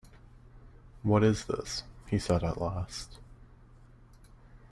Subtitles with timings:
[1.03, 3.19] ‘What is this?’ he said at last.